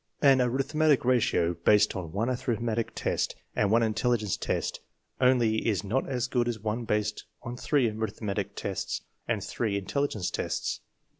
An 0.23 0.41
Arithmetic 0.41 1.05
Ratio 1.05 1.53
based 1.53 1.95
on 1.95 2.11
one 2.11 2.27
arithmetic 2.27 2.95
test 2.95 3.35
and 3.55 3.69
one 3.69 3.83
intelligence 3.83 4.35
test 4.35 4.79
only 5.19 5.57
is 5.67 5.83
not 5.83 6.09
as 6.09 6.25
good 6.25 6.47
as 6.47 6.57
one 6.59 6.85
based 6.85 7.25
on 7.43 7.55
three 7.55 7.87
arithmetic 7.87 8.55
tests 8.55 9.01
and 9.27 9.43
three 9.43 9.77
intelligence 9.77 10.31
tests. 10.31 10.79